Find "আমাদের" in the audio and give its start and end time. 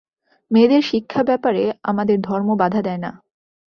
1.83-2.17